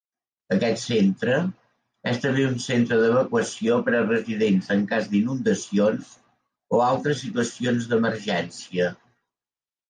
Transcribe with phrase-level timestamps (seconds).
[0.53, 1.33] Aquest centre
[2.11, 6.11] és també un centre d'evacuació per a residents en cas d'inundacions
[6.79, 8.91] o altres situacions d'emergència.